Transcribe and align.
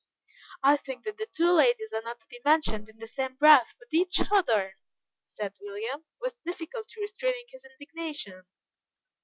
"I 0.63 0.77
think 0.77 1.03
that 1.05 1.19
the 1.19 1.27
two 1.27 1.51
ladies 1.51 1.93
are 1.93 2.01
not 2.01 2.19
to 2.21 2.27
be 2.27 2.41
mentioned 2.43 2.89
in 2.89 2.97
the 2.97 3.05
same 3.05 3.35
breath 3.35 3.75
with 3.79 3.93
each 3.93 4.19
other," 4.31 4.79
said 5.21 5.53
William, 5.61 6.05
with 6.19 6.41
difficulty 6.43 6.99
restraining 6.99 7.45
his 7.49 7.65
indignation. 7.65 8.45